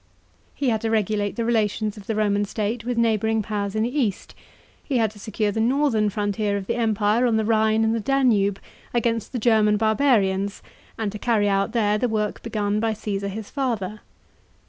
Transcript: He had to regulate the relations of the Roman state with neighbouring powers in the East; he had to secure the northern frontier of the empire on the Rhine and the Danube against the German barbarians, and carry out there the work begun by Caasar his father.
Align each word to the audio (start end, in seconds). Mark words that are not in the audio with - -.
He 0.55 0.69
had 0.69 0.81
to 0.81 0.89
regulate 0.89 1.35
the 1.35 1.45
relations 1.45 1.95
of 1.95 2.07
the 2.07 2.15
Roman 2.15 2.43
state 2.43 2.83
with 2.83 2.97
neighbouring 2.97 3.43
powers 3.43 3.75
in 3.75 3.83
the 3.83 3.95
East; 3.99 4.33
he 4.83 4.97
had 4.97 5.11
to 5.11 5.19
secure 5.19 5.51
the 5.51 5.59
northern 5.59 6.09
frontier 6.09 6.57
of 6.57 6.65
the 6.65 6.73
empire 6.73 7.27
on 7.27 7.37
the 7.37 7.45
Rhine 7.45 7.83
and 7.83 7.93
the 7.93 7.99
Danube 7.99 8.59
against 8.95 9.31
the 9.31 9.37
German 9.37 9.77
barbarians, 9.77 10.63
and 10.97 11.21
carry 11.21 11.47
out 11.47 11.73
there 11.73 11.99
the 11.99 12.09
work 12.09 12.41
begun 12.41 12.79
by 12.79 12.93
Caasar 12.95 13.29
his 13.29 13.51
father. 13.51 14.01